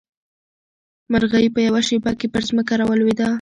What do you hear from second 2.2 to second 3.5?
پر ځمکه راولوېده.